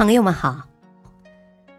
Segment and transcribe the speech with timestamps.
[0.00, 0.66] 朋友们好，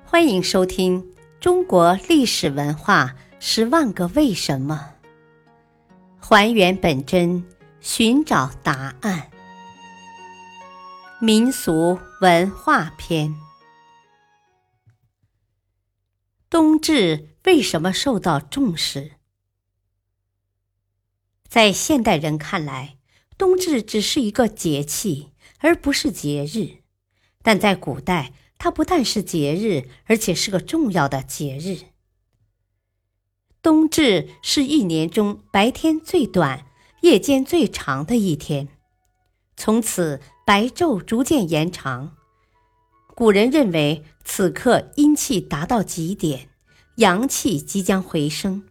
[0.05, 1.01] 欢迎收听
[1.39, 4.93] 《中国历史文化十万个为什么》，
[6.23, 7.43] 还原本真，
[7.79, 9.31] 寻找答案。
[11.19, 13.33] 民俗文化篇：
[16.47, 19.13] 冬至为什么受到重视？
[21.49, 22.97] 在现代人看来，
[23.35, 26.80] 冬至只是一个节气，而不是节日。
[27.43, 31.91] 但在古代，它不但是节日，而且是个重要的节日。
[33.61, 36.65] 冬至是一年中白天最短、
[37.01, 38.67] 夜间最长的一天，
[39.55, 42.15] 从此白昼逐渐延长。
[43.15, 46.49] 古人认为此刻阴气达到极点，
[46.97, 48.63] 阳气即将回升，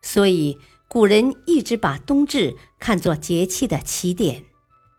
[0.00, 4.44] 所以古人一直把冬至看作节气的起点，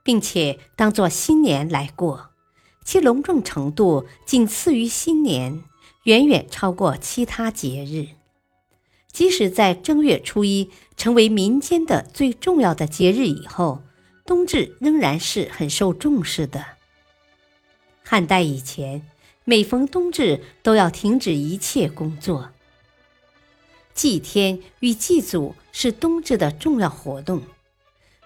[0.03, 2.31] 并且当作新年来过。
[2.85, 5.63] 其隆重程度仅次于新年，
[6.03, 8.15] 远远超过其他节日。
[9.11, 13.81] 即使在正月初一成为民间的最重要的节日以后，
[14.23, 16.63] 冬至仍然是很受重视的。
[18.03, 19.01] 汉代以前，
[19.45, 22.51] 每逢冬至都要停止一切工作。
[23.95, 27.41] 祭天与祭祖是冬至的重要活动。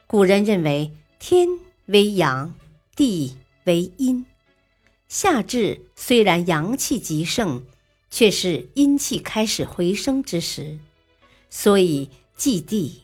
[0.05, 1.47] 古人认为，天
[1.85, 2.53] 为阳，
[2.95, 4.25] 地为阴。
[5.09, 7.63] 夏至虽然阳气极盛，
[8.11, 10.77] 却是阴气开始回升之时，
[11.49, 13.02] 所以祭地；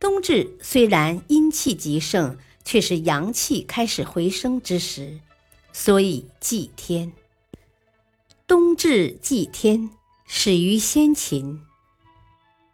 [0.00, 5.20] 冬至虽然阴气极盛，却是阳气开始回升之时，
[5.72, 7.12] 所以祭天。
[8.48, 9.88] 冬至祭天
[10.26, 11.60] 始于先秦，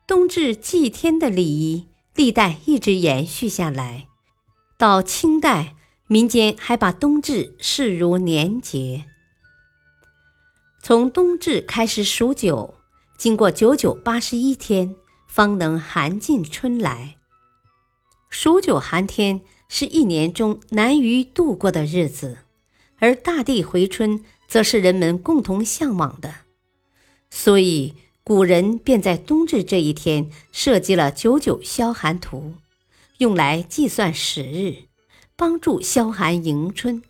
[0.07, 1.84] 冬至祭天的礼仪
[2.15, 4.09] 历代一直延续下来，
[4.79, 5.75] 到清代。
[6.09, 9.07] 民间还把冬至视如年节。
[10.81, 12.75] 从冬至开始数九，
[13.19, 14.94] 经过九九八十一天，
[15.27, 17.17] 方能寒尽春来。
[18.31, 22.38] 数九寒天是一年中难于度过的日子，
[22.99, 26.34] 而大地回春则是人们共同向往的，
[27.31, 32.55] 所以古人便在冬至这一天设计了九九消寒图，
[33.19, 34.86] 用来计算时日。
[35.39, 37.03] 帮助消寒迎春，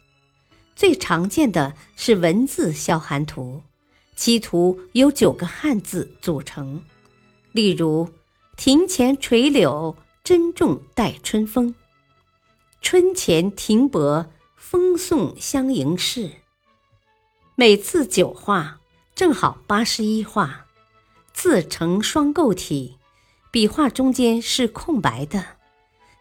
[0.75, 3.63] 最常见的是文字消寒图，
[4.17, 6.83] 其图由九个汉字组成，
[7.53, 8.09] 例如
[8.59, 11.73] “庭前垂柳，珍重待春风
[12.83, 14.27] ”，“春前庭柏，
[14.57, 16.29] 风送相迎事”。
[17.55, 18.81] 每字九画，
[19.15, 20.67] 正好八十一画，
[21.33, 22.99] 字呈双构体，
[23.53, 25.45] 笔画中间是空白的。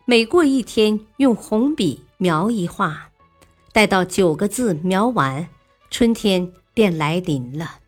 [0.07, 3.09] 每过一天，用红笔描一画，
[3.73, 5.49] 待到九个字描完，
[5.89, 7.79] 春天便来临了。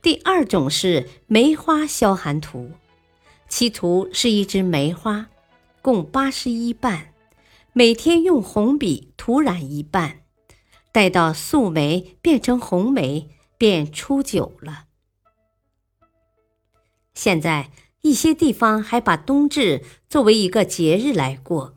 [0.00, 2.70] 第二种是梅花消寒图，
[3.46, 5.28] 其图是一枝梅花，
[5.82, 7.12] 共八十一瓣，
[7.74, 10.22] 每天用红笔涂染一半，
[10.92, 14.86] 待到素梅变成红梅，便初九了。
[17.12, 17.70] 现在。
[18.02, 21.76] 一些地方还把冬至作为一个节日来过，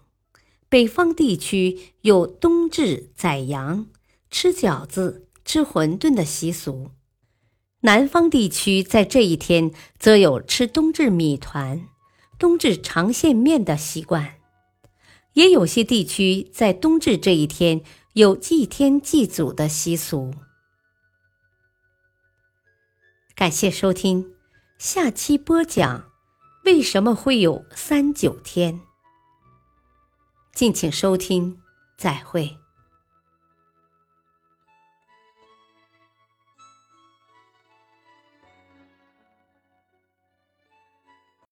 [0.68, 3.88] 北方地区有冬至宰羊、
[4.32, 6.92] 吃饺子、吃馄饨的习俗；
[7.82, 11.88] 南方地区在这一天则有吃冬至米团、
[12.40, 14.36] 冬至长线面的习惯。
[15.34, 17.82] 也有些地区在冬至这一天
[18.14, 20.34] 有祭天祭祖的习俗。
[23.36, 24.34] 感谢收听，
[24.80, 26.15] 下期播讲。
[26.66, 28.82] 为什么会有三九天？
[30.52, 31.60] 敬请收听，
[31.96, 32.58] 再会。